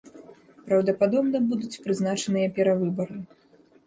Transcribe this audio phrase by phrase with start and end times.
[0.69, 3.19] Праўдападобна, будуць прызначаныя перавыбары.